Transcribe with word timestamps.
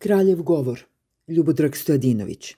Kraljev 0.00 0.42
govor, 0.42 0.84
Ljubodrag 1.28 1.76
Stojadinović. 1.76 2.54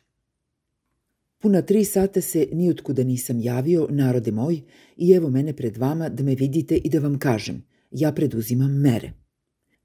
Puna 1.38 1.62
tri 1.62 1.84
sata 1.84 2.20
se 2.20 2.48
nijotkuda 2.52 3.04
nisam 3.04 3.40
javio, 3.40 3.86
narode 3.90 4.32
moj, 4.32 4.60
i 4.96 5.12
evo 5.12 5.30
mene 5.30 5.56
pred 5.56 5.76
vama 5.76 6.08
da 6.08 6.22
me 6.22 6.34
vidite 6.34 6.76
i 6.76 6.90
da 6.90 6.98
vam 6.98 7.18
kažem, 7.18 7.62
ja 7.90 8.12
preduzimam 8.12 8.80
mere. 8.80 9.12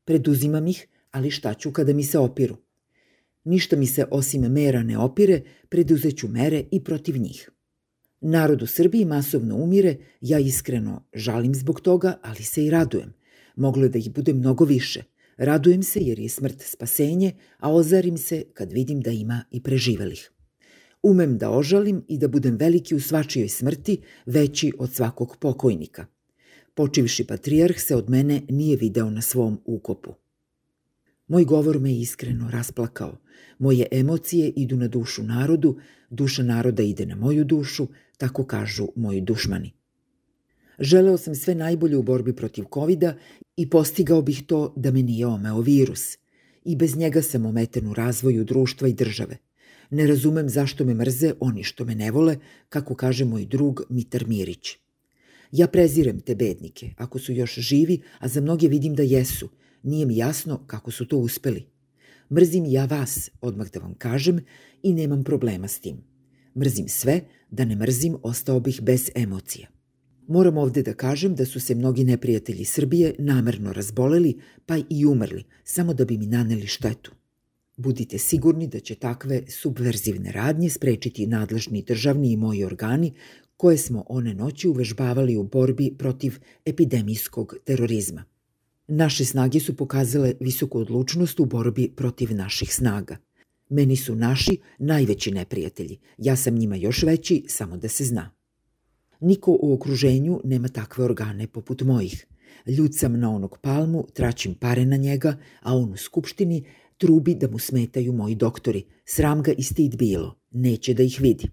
Preduzimam 0.05 0.68
ih, 0.68 0.88
ali 1.12 1.31
šta 1.31 1.54
ću 1.54 1.71
kada 1.71 1.94
mi 1.94 2.04
se 2.04 2.20
opiru? 2.20 2.57
Ništa 3.44 3.76
mi 3.76 3.88
se 3.88 4.06
osim 4.12 4.42
mera 4.42 4.84
ne 4.84 4.98
opire, 4.98 5.42
preduzeću 5.70 6.28
mere 6.28 6.64
i 6.72 6.84
protiv 6.84 7.18
njih. 7.18 7.50
Narod 8.22 8.62
u 8.62 8.68
Srbiji 8.68 9.06
masovno 9.06 9.56
umire, 9.56 9.98
ja 10.22 10.40
iskreno 10.40 11.06
žalim 11.14 11.56
zbog 11.56 11.82
toga, 11.82 12.20
ali 12.22 12.44
se 12.44 12.66
i 12.66 12.70
radujem. 12.70 13.14
Moglo 13.56 13.84
je 13.84 13.90
da 13.90 13.98
ih 13.98 14.12
bude 14.12 14.34
mnogo 14.34 14.66
više– 14.66 15.04
Radujem 15.38 15.83
se 15.83 15.99
jer 15.99 16.20
je 16.20 16.29
smrt 16.29 16.61
spasenje, 16.61 17.31
a 17.59 17.73
ozarim 17.73 18.17
se 18.17 18.43
kad 18.54 18.71
vidim 18.71 19.02
da 19.02 19.11
ima 19.11 19.43
i 19.52 19.63
preživelih. 19.63 20.31
Umem 21.03 21.38
da 21.38 21.52
ožalim 21.52 22.03
i 22.07 22.17
da 22.17 22.27
budem 22.27 22.55
veliki 22.55 22.95
u 22.95 22.99
svačijoj 22.99 23.49
smrti, 23.49 24.02
veći 24.26 24.71
od 24.79 24.93
svakog 24.93 25.38
pokojnika. 25.40 26.05
Počivši 26.73 27.23
patrijarh 27.27 27.79
se 27.79 27.95
od 27.95 28.09
mene 28.09 28.41
nije 28.49 28.77
video 28.77 29.09
na 29.09 29.21
svom 29.21 29.62
ukopu. 29.66 30.13
Moj 31.27 31.45
govor 31.45 31.79
me 31.79 31.93
iskreno 31.93 32.49
rasplakao. 32.52 33.17
Moje 33.59 33.88
emocije 33.91 34.49
idu 34.49 34.77
na 34.77 34.88
dušu 34.88 35.23
narodu, 35.23 35.77
duša 36.09 36.43
naroda 36.43 36.84
ide 36.84 37.05
na 37.05 37.15
moju 37.15 37.43
dušu, 37.43 37.88
tako 38.17 38.45
kažu 38.45 38.88
moji 38.95 39.21
dušmani. 39.21 39.71
Želeo 40.79 41.17
sam 41.17 41.35
sve 41.35 41.55
najbolje 41.55 41.97
u 41.97 42.03
borbi 42.03 42.35
protiv 42.35 42.65
covid 42.73 43.03
i 43.57 43.70
postigao 43.70 44.21
bih 44.21 44.43
to 44.47 44.73
da 44.75 44.91
me 44.91 45.03
nije 45.03 45.27
omeo 45.27 45.61
virus. 45.61 46.17
I 46.65 46.75
bez 46.75 46.98
njega 46.98 47.21
sam 47.21 47.45
ometen 47.45 47.88
u 47.88 47.93
razvoju 47.93 48.43
društva 48.43 48.88
i 48.88 48.93
države. 48.93 49.38
Ne 49.89 50.07
razumem 50.07 50.49
zašto 50.49 50.85
me 50.85 50.93
mrze 50.93 51.34
oni 51.39 51.63
što 51.63 51.85
me 51.85 51.95
ne 51.95 52.12
vole, 52.12 52.37
kako 52.70 52.95
kaže 52.95 53.26
moj 53.26 53.45
drug 53.45 53.82
Mitar 53.90 54.27
Mirić. 54.27 54.77
Ja 55.51 55.67
prezirem 55.67 56.20
te 56.20 56.35
bednike, 56.35 56.89
ako 56.98 57.20
su 57.20 57.34
još 57.34 57.55
živi, 57.55 58.01
a 58.20 58.27
za 58.27 58.41
mnoge 58.41 58.67
vidim 58.67 58.95
da 58.95 59.04
jesu. 59.04 59.49
Nije 59.84 60.05
mi 60.05 60.17
jasno 60.17 60.63
kako 60.67 60.91
su 60.91 61.07
to 61.07 61.17
uspeli. 61.17 61.65
Mrzim 62.32 62.65
ja 62.65 62.85
vas, 62.85 63.29
odmah 63.41 63.71
da 63.71 63.79
vam 63.79 63.93
kažem, 63.93 64.39
i 64.84 64.94
nemam 64.94 65.23
problema 65.23 65.67
s 65.67 65.79
tim. 65.79 65.97
Mrzim 66.57 66.88
sve, 66.88 67.22
da 67.51 67.66
ne 67.66 67.75
mrzim, 67.75 68.16
ostao 68.23 68.59
bih 68.59 68.81
bez 68.81 69.09
emocija. 69.16 69.75
Moram 70.28 70.57
ovde 70.57 70.84
da 70.84 70.94
kažem 70.94 71.35
da 71.35 71.45
su 71.45 71.59
se 71.59 71.75
mnogi 71.75 72.03
neprijatelji 72.03 72.66
Srbije 72.66 73.16
namerno 73.19 73.73
razboleli, 73.73 74.38
pa 74.66 74.78
i 74.90 75.06
umrli, 75.06 75.44
samo 75.63 75.94
da 75.94 76.06
bi 76.06 76.17
mi 76.17 76.28
naneli 76.28 76.67
štetu. 76.67 77.12
Budite 77.78 78.17
sigurni 78.17 78.67
da 78.67 78.79
će 78.79 78.95
takve 78.95 79.44
subverzivne 79.47 80.31
radnje 80.31 80.69
sprečiti 80.69 81.28
nadležni 81.28 81.81
državni 81.81 82.31
i 82.31 82.38
moji 82.38 82.66
organi 82.66 83.12
koje 83.57 83.78
smo 83.78 84.03
one 84.09 84.34
noći 84.34 84.67
uvežbavali 84.67 85.38
u 85.38 85.44
borbi 85.44 85.95
protiv 85.97 86.39
epidemijskog 86.66 87.56
terorizma. 87.66 88.23
Naše 88.88 89.25
snage 89.25 89.59
su 89.59 89.78
pokazale 89.78 90.34
visoku 90.39 90.79
odlučnost 90.79 91.39
u 91.39 91.45
borbi 91.45 91.91
protiv 91.95 92.35
naših 92.35 92.73
snaga. 92.73 93.17
Meni 93.69 93.95
su 93.95 94.16
naši 94.16 94.57
najveći 94.79 95.31
neprijatelji, 95.31 95.97
ja 96.17 96.35
sam 96.35 96.56
njima 96.56 96.75
još 96.75 97.03
veći, 97.03 97.44
samo 97.47 97.78
da 97.78 97.89
se 97.89 98.06
zna. 98.06 98.34
Niko 99.19 99.58
u 99.62 99.74
okruženju 99.74 100.41
nema 100.44 100.68
takve 100.68 101.03
organe 101.03 101.47
poput 101.47 101.81
mojih. 101.81 102.25
Ljud 102.68 102.96
sam 102.96 103.19
na 103.19 103.35
onog 103.35 103.57
palmu, 103.62 104.07
traćim 104.13 104.53
pare 104.53 104.85
na 104.85 104.97
njega, 104.97 105.38
a 105.62 105.75
on 105.75 105.94
u 105.94 105.97
skupštini 105.97 106.66
trubi 106.97 107.35
da 107.35 107.47
mu 107.47 107.59
smetaju 107.59 108.13
moji 108.13 108.35
doktori. 108.35 108.85
Sram 109.06 109.44
ga 109.44 109.52
i 109.52 109.63
stid 109.63 109.97
bilo, 109.97 110.40
neće 110.52 110.94
da 110.94 111.03
ih 111.03 111.19
vidi. 111.22 111.50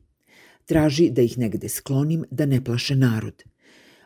Traži 0.67 1.11
da 1.11 1.23
ih 1.23 1.39
negde 1.39 1.69
sklonim 1.69 2.25
da 2.31 2.47
ne 2.47 2.65
plaše 2.65 2.97
narod. 2.97 3.43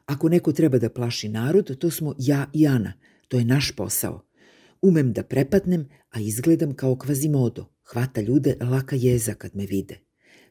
Ako 0.06 0.28
neko 0.28 0.53
treba 0.53 0.78
da 0.78 0.91
plaši 0.91 1.28
narod, 1.28 1.78
to 1.78 1.91
smo 1.91 2.14
ja 2.19 2.50
i 2.53 2.66
Ana. 2.66 2.92
To 3.28 3.38
je 3.38 3.44
naš 3.44 3.72
posao. 3.76 4.22
Umem 4.82 5.12
da 5.12 5.22
prepatnem, 5.22 5.88
a 6.10 6.20
izgledam 6.20 6.75
kao 6.75 6.97
kvazimodo. 6.97 7.66
Hvata 7.92 8.20
ljude 8.20 8.56
laka 8.60 8.97
jeza 8.97 9.34
kad 9.34 9.56
me 9.56 9.66
vide. 9.66 9.98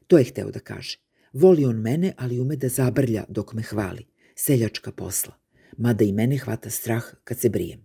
To 0.06 0.18
je 0.18 0.24
hteo 0.24 0.50
da 0.50 0.58
kaže. 0.58 1.05
Voli 1.36 1.64
on 1.64 1.76
mene, 1.76 2.12
ali 2.16 2.40
ume 2.40 2.56
da 2.56 2.68
zabrlja 2.68 3.24
dok 3.28 3.52
me 3.52 3.62
hvali. 3.62 4.06
Seljačka 4.34 4.92
posla. 4.92 5.34
Mada 5.76 6.04
i 6.04 6.12
mene 6.12 6.38
hvata 6.38 6.70
strah 6.70 7.04
kad 7.24 7.38
se 7.38 7.48
brijem. 7.48 7.80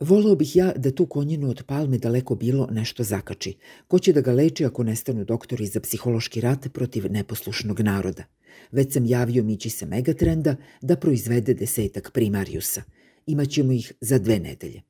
Voleo 0.00 0.34
bih 0.34 0.56
ja 0.56 0.72
da 0.76 0.90
tu 0.90 1.06
konjinu 1.06 1.50
od 1.50 1.62
palme 1.66 1.98
daleko 1.98 2.34
bilo 2.34 2.68
nešto 2.70 3.02
zakači. 3.02 3.54
Ko 3.88 3.98
će 3.98 4.12
da 4.12 4.20
ga 4.20 4.32
leči 4.32 4.64
ako 4.64 4.82
nestanu 4.82 5.24
doktori 5.24 5.66
za 5.66 5.80
psihološki 5.80 6.40
rat 6.40 6.66
protiv 6.72 7.12
neposlušnog 7.12 7.80
naroda? 7.80 8.24
Već 8.72 8.92
sam 8.92 9.06
javio 9.06 9.42
Mići 9.44 9.70
se 9.70 9.86
Megatrenda 9.86 10.56
da 10.82 10.96
proizvede 10.96 11.54
desetak 11.54 12.10
primarijusa. 12.12 12.82
Imaćemo 13.26 13.72
ih 13.72 13.92
za 14.00 14.18
dve 14.18 14.38
nedelje. 14.38 14.82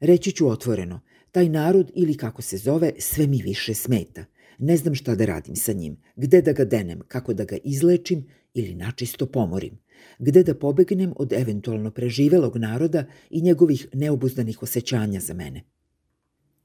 Reći 0.00 0.32
ću 0.32 0.48
otvoreno, 0.48 1.00
taj 1.32 1.48
narod 1.48 1.90
ili 1.94 2.16
kako 2.16 2.42
se 2.42 2.56
zove 2.56 2.92
sve 2.98 3.26
mi 3.26 3.42
više 3.42 3.74
smeta– 3.74 4.24
Ne 4.58 4.76
znam 4.76 4.94
šta 4.94 5.14
da 5.14 5.24
radim 5.24 5.56
sa 5.56 5.72
njim, 5.72 5.96
gde 6.16 6.42
da 6.42 6.52
ga 6.52 6.64
denem, 6.64 7.00
kako 7.08 7.34
da 7.34 7.44
ga 7.44 7.56
izlečim 7.64 8.26
ili 8.54 8.74
načisto 8.74 9.26
pomorim, 9.26 9.78
gde 10.18 10.42
da 10.42 10.54
pobegnem 10.54 11.12
od 11.16 11.32
eventualno 11.32 11.90
preživelog 11.90 12.56
naroda 12.56 13.04
i 13.30 13.42
njegovih 13.42 13.88
neobuzdanih 13.92 14.62
osjećanja 14.62 15.20
za 15.20 15.34
mene. 15.34 15.62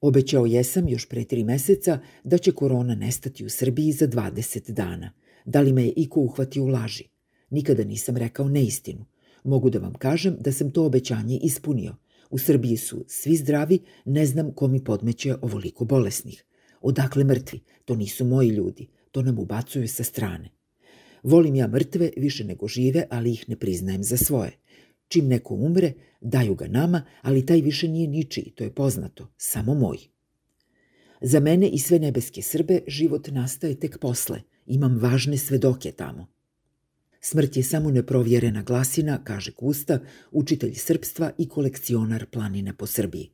Obećao 0.02 0.46
jesam 0.46 0.90
još 0.90 1.10
pre 1.10 1.24
tri 1.24 1.44
meseca 1.44 2.00
da 2.24 2.38
će 2.38 2.52
korona 2.52 2.96
nestati 2.96 3.46
u 3.46 3.50
Srbiji 3.50 3.92
za 3.92 4.08
20 4.08 4.72
dana. 4.72 5.12
Da 5.46 5.62
li 5.62 5.74
me 5.74 5.84
je 5.84 5.94
iko 5.96 6.20
uhvatio 6.20 6.64
u 6.64 6.68
laži? 6.68 7.04
Nikada 7.50 7.84
nisam 7.84 8.18
rekao 8.18 8.50
neistinu. 8.50 9.06
Mogu 9.44 9.70
da 9.70 9.80
vam 9.80 9.94
kažem 9.94 10.38
da 10.40 10.52
sam 10.52 10.72
to 10.72 10.86
obećanje 10.86 11.40
ispunio. 11.44 11.96
U 12.30 12.38
Srbiji 12.38 12.78
su 12.78 13.06
svi 13.08 13.36
zdravi, 13.36 13.80
ne 14.06 14.26
znam 14.26 14.52
ko 14.54 14.68
mi 14.68 14.84
podmeće 14.84 15.36
ovoliko 15.42 15.86
bolesnih. 15.86 16.46
Odakle 16.82 17.24
mrtvi? 17.24 17.60
To 17.86 17.96
nisu 17.96 18.26
moji 18.26 18.50
ljudi. 18.50 18.88
To 19.12 19.22
nam 19.22 19.40
ubacuju 19.40 19.88
sa 19.88 20.04
strane. 20.04 20.50
Volim 21.24 21.56
ja 21.56 21.68
mrtve 21.68 22.12
više 22.18 22.44
nego 22.44 22.68
žive, 22.68 23.08
ali 23.10 23.32
ih 23.32 23.50
ne 23.50 23.56
priznajem 23.56 24.04
za 24.04 24.18
svoje. 24.18 24.52
Čim 25.08 25.28
neko 25.28 25.54
umre, 25.54 25.94
daju 26.22 26.56
ga 26.56 26.68
nama, 26.68 27.04
ali 27.22 27.46
taj 27.46 27.62
više 27.62 27.88
nije 27.88 28.08
ničiji, 28.08 28.52
to 28.56 28.64
je 28.64 28.76
poznato, 28.76 29.34
samo 29.38 29.74
moj. 29.74 29.98
Za 31.22 31.40
mene 31.40 31.68
i 31.68 31.80
sve 31.80 32.00
nebeske 32.00 32.42
Srbe 32.42 32.80
život 32.88 33.28
nastaje 33.28 33.80
tek 33.80 34.00
posle. 34.00 34.42
Imam 34.66 34.98
važne 34.98 35.38
svedoke 35.38 35.92
tamo. 35.92 36.28
Smrt 37.22 37.58
je 37.58 37.64
samo 37.64 37.92
neprovjerena 37.92 38.64
glasina, 38.64 39.24
kaže 39.24 39.52
Kusta, 39.52 40.00
učitelj 40.32 40.74
srpstva 40.76 41.32
i 41.38 41.48
kolekcionar 41.48 42.26
planina 42.26 42.74
po 42.74 42.86
Srbiji. 42.86 43.32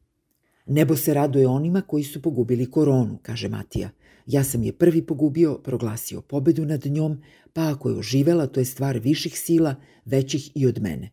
Nebo 0.68 0.96
se 0.96 1.14
raduje 1.14 1.48
onima 1.48 1.82
koji 1.82 2.04
su 2.04 2.22
pogubili 2.22 2.72
koronu, 2.72 3.20
kaže 3.22 3.50
Matija. 3.50 3.90
Ja 4.26 4.44
sam 4.44 4.64
je 4.64 4.74
prvi 4.74 5.06
pogubio, 5.06 5.58
proglasio 5.58 6.22
pobedu 6.22 6.66
nad 6.66 6.86
njom, 6.86 7.22
pa 7.54 7.72
ako 7.72 7.90
je 7.90 7.98
oživela, 7.98 8.48
to 8.48 8.60
je 8.60 8.66
stvar 8.66 8.98
viših 8.98 9.40
sila, 9.40 9.76
većih 10.06 10.52
i 10.56 10.68
od 10.68 10.82
mene. 10.82 11.12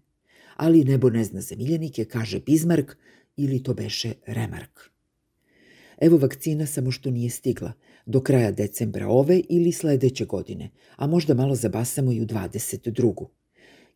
Ali 0.56 0.84
nebo 0.84 1.10
ne 1.10 1.24
zna 1.24 1.40
za 1.40 1.56
miljenike, 1.56 2.04
kaže 2.04 2.40
Bismarck, 2.40 2.90
ili 3.36 3.62
to 3.62 3.74
beše 3.74 4.12
Remark. 4.26 4.80
Evo 6.00 6.16
vakcina 6.16 6.66
samo 6.66 6.90
što 6.90 7.10
nije 7.10 7.30
stigla, 7.30 7.72
do 8.06 8.20
kraja 8.20 8.50
decembra 8.50 9.08
ove 9.08 9.40
ili 9.48 9.72
sledeće 9.72 10.24
godine, 10.24 10.70
a 10.96 11.06
možda 11.06 11.34
malo 11.34 11.54
zabasamo 11.54 12.12
i 12.12 12.20
u 12.20 12.26
22. 12.26 13.26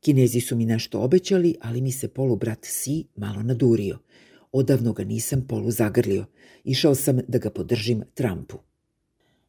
Kinezi 0.00 0.40
su 0.40 0.56
mi 0.56 0.66
nešto 0.66 1.00
obećali, 1.00 1.54
ali 1.60 1.80
mi 1.80 1.92
se 1.92 2.08
polubrat 2.08 2.58
Si 2.62 3.04
malo 3.16 3.42
nadurio. 3.42 3.98
Odavno 4.52 4.92
ga 4.92 5.04
nisam 5.04 5.46
polu 5.48 5.70
zagrlio. 5.70 6.24
Išao 6.64 6.94
sam 6.94 7.20
da 7.28 7.38
ga 7.38 7.50
podržim 7.50 8.02
Trumpu. 8.14 8.58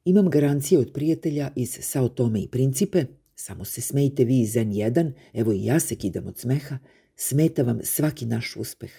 Imam 0.06 0.30
garancije 0.30 0.80
od 0.80 0.92
prijatelja 0.94 1.52
iz 1.56 1.78
Sao 1.82 2.10
Tome 2.10 2.42
i 2.42 2.48
Principe, 2.48 3.06
samo 3.36 3.66
se 3.66 3.82
smejte 3.82 4.24
vi 4.24 4.40
iz 4.40 4.54
N1, 4.54 5.12
evo 5.34 5.54
i 5.54 5.66
ja 5.66 5.80
se 5.80 5.96
kidam 5.96 6.28
od 6.28 6.38
smeha, 6.38 6.78
smeta 7.16 7.64
vam 7.64 7.80
svaki 7.84 8.26
naš 8.26 8.56
uspeh. 8.56 8.92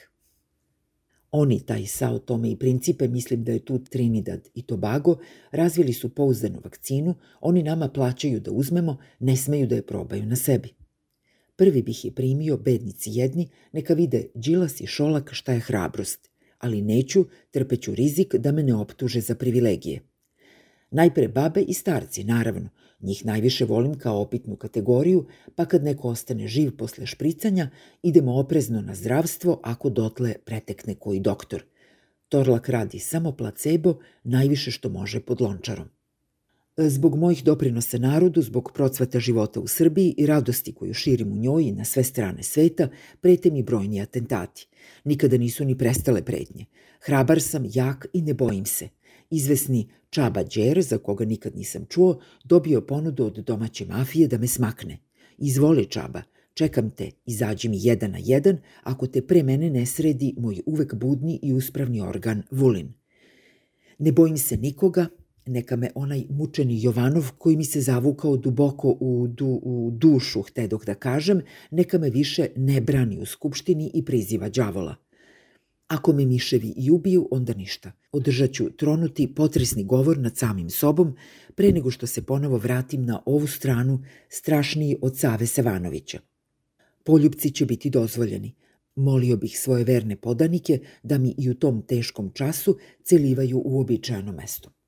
Oni, 1.30 1.60
taj 1.60 1.86
Sao 1.86 2.18
Tome 2.18 2.50
i 2.50 2.56
Principe, 2.56 3.08
mislim 3.08 3.44
da 3.44 3.52
je 3.52 3.64
tu 3.64 3.78
Trinidad 3.78 4.48
i 4.54 4.62
Tobago, 4.62 5.18
razvili 5.50 5.92
su 5.92 6.14
pouzdanu 6.14 6.60
vakcinu, 6.64 7.14
oni 7.40 7.62
nama 7.62 7.88
plaćaju 7.88 8.40
da 8.40 8.50
uzmemo, 8.50 8.96
ne 9.18 9.36
smeju 9.36 9.66
da 9.66 9.74
je 9.74 9.86
probaju 9.86 10.26
na 10.26 10.36
sebi. 10.36 10.79
Prvi 11.60 11.82
bih 11.82 12.04
je 12.04 12.14
primio 12.14 12.56
bednici 12.56 13.10
jedni, 13.12 13.48
neka 13.72 13.94
vide 13.94 14.26
Đilas 14.34 14.80
i 14.80 14.86
Šolak 14.86 15.30
šta 15.32 15.52
je 15.52 15.60
hrabrost, 15.60 16.30
ali 16.58 16.82
neću, 16.82 17.24
trpeću 17.50 17.94
rizik 17.94 18.34
da 18.34 18.52
me 18.52 18.62
ne 18.62 18.74
optuže 18.74 19.20
za 19.20 19.34
privilegije. 19.34 20.00
Najpre 20.90 21.28
babe 21.28 21.60
i 21.60 21.74
starci, 21.74 22.24
naravno, 22.24 22.68
njih 23.00 23.26
najviše 23.26 23.64
volim 23.64 23.98
kao 23.98 24.20
opitnu 24.20 24.56
kategoriju, 24.56 25.26
pa 25.56 25.64
kad 25.64 25.84
neko 25.84 26.08
ostane 26.08 26.48
živ 26.48 26.76
posle 26.76 27.06
špricanja, 27.06 27.70
idemo 28.02 28.38
oprezno 28.38 28.80
na 28.80 28.94
zdravstvo 28.94 29.60
ako 29.62 29.90
dotle 29.90 30.34
pretekne 30.44 30.94
koji 30.94 31.20
doktor. 31.20 31.64
Torlak 32.28 32.68
radi 32.68 32.98
samo 32.98 33.32
placebo, 33.36 33.98
najviše 34.24 34.70
što 34.70 34.88
može 34.88 35.20
pod 35.20 35.40
lončarom. 35.40 35.88
Zbog 36.76 37.16
mojih 37.16 37.44
doprinosa 37.44 37.98
narodu, 37.98 38.42
zbog 38.42 38.70
procvata 38.74 39.20
života 39.20 39.60
u 39.60 39.66
Srbiji 39.66 40.14
i 40.18 40.26
radosti 40.26 40.74
koju 40.74 40.94
širim 40.94 41.32
u 41.32 41.36
njoj 41.36 41.64
i 41.64 41.72
na 41.72 41.84
sve 41.84 42.04
strane 42.04 42.42
sveta, 42.42 42.88
prete 43.20 43.50
mi 43.50 43.62
brojni 43.62 44.00
atentati. 44.00 44.68
Nikada 45.04 45.36
nisu 45.36 45.64
ni 45.64 45.78
prestale 45.78 46.24
pretnje. 46.24 46.64
Hrabar 47.00 47.40
sam, 47.40 47.64
jak 47.72 48.06
i 48.12 48.22
ne 48.22 48.34
bojim 48.34 48.66
se. 48.66 48.88
Izvesni 49.30 49.88
Čaba 50.10 50.42
Đer, 50.42 50.82
za 50.82 50.98
koga 50.98 51.24
nikad 51.24 51.56
nisam 51.56 51.86
čuo, 51.88 52.20
dobio 52.44 52.80
ponudu 52.80 53.24
od 53.24 53.34
domaće 53.34 53.86
mafije 53.86 54.28
da 54.28 54.38
me 54.38 54.46
smakne. 54.46 54.98
Izvoli 55.38 55.86
Čaba, 55.86 56.22
čekam 56.54 56.90
te, 56.90 57.10
izađi 57.26 57.68
mi 57.68 57.84
jedan 57.84 58.10
na 58.10 58.18
jedan, 58.22 58.58
ako 58.82 59.06
te 59.06 59.26
pre 59.26 59.42
mene 59.42 59.70
ne 59.70 59.86
sredi 59.86 60.34
moj 60.38 60.62
uvek 60.66 60.94
budni 60.94 61.40
i 61.42 61.52
uspravni 61.52 62.00
organ 62.00 62.42
Vulin. 62.50 62.92
Ne 63.98 64.12
bojim 64.12 64.36
se 64.36 64.56
nikoga, 64.56 65.06
neka 65.46 65.76
me 65.76 65.90
onaj 65.94 66.24
mučeni 66.30 66.82
Jovanov 66.82 67.30
koji 67.38 67.56
mi 67.56 67.64
se 67.64 67.80
zavukao 67.80 68.36
duboko 68.36 68.96
u, 69.00 69.26
du, 69.28 69.60
u 69.62 69.90
dušu, 69.94 70.42
htedok 70.42 70.86
da 70.86 70.94
kažem, 70.94 71.40
neka 71.70 71.98
me 71.98 72.10
više 72.10 72.46
ne 72.56 72.80
brani 72.80 73.18
u 73.18 73.26
skupštini 73.26 73.90
i 73.94 74.04
priziva 74.04 74.48
đavola. 74.48 74.96
Ako 75.88 76.12
me 76.12 76.26
miševi 76.26 76.74
i 76.76 76.90
ubiju, 76.90 77.28
onda 77.30 77.54
ništa. 77.54 77.92
Održat 78.12 78.52
ću 78.52 78.70
tronuti 78.70 79.34
potresni 79.34 79.84
govor 79.84 80.18
nad 80.18 80.36
samim 80.36 80.70
sobom 80.70 81.16
pre 81.54 81.72
nego 81.72 81.90
što 81.90 82.06
se 82.06 82.22
ponovo 82.22 82.58
vratim 82.58 83.04
na 83.04 83.22
ovu 83.26 83.46
stranu 83.46 84.04
strašniji 84.28 84.96
od 85.02 85.18
Save 85.18 85.46
Savanovića. 85.46 86.20
Poljubci 87.04 87.50
će 87.50 87.66
biti 87.66 87.90
dozvoljeni. 87.90 88.54
Molio 88.96 89.36
bih 89.36 89.60
svoje 89.60 89.84
verne 89.84 90.16
podanike 90.16 90.80
da 91.02 91.18
mi 91.18 91.34
i 91.38 91.50
u 91.50 91.54
tom 91.54 91.82
teškom 91.82 92.30
času 92.34 92.78
celivaju 93.02 93.62
u 93.64 93.80
običajno 93.80 94.32
mesto. 94.32 94.79